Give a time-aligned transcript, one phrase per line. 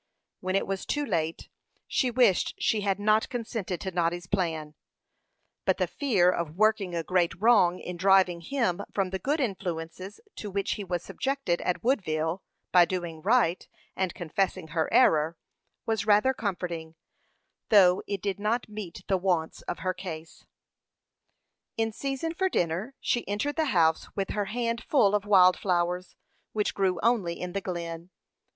[0.39, 1.47] When it was too late,
[1.87, 4.73] she wished she had not consented to Noddy's plan;
[5.63, 10.19] but the fear of working a great wrong in driving him from the good influences
[10.37, 12.41] to which he was subjected at Woodville,
[12.71, 15.37] by doing right, and confessing her error,
[15.85, 16.95] was rather comforting,
[17.69, 20.47] though it did not meet the wants of her case.
[21.77, 26.15] In season for dinner, she entered the house with her hand full of wild flowers,
[26.53, 28.09] which grew only in the Glen.